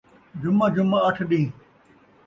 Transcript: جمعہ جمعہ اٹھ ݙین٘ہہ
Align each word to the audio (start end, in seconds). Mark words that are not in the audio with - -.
جمعہ 0.41 0.67
جمعہ 0.75 0.99
اٹھ 1.07 1.21
ݙین٘ہہ 1.29 1.49